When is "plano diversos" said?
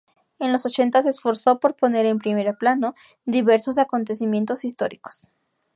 2.57-3.77